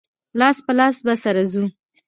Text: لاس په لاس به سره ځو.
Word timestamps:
لاس 0.39 0.57
په 0.65 0.71
لاس 0.79 0.95
به 1.05 1.13
سره 1.23 1.43
ځو. 1.51 1.65